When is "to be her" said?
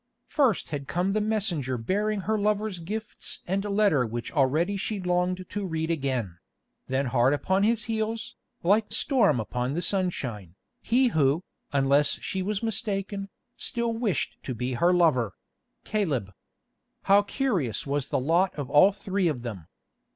14.41-14.91